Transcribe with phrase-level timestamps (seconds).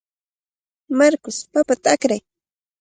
[0.99, 2.21] Marcos, papata akray.